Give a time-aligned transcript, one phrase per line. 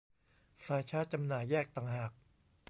[0.65, 2.11] สายชาร์จจำหน่ายแยกต่างหาก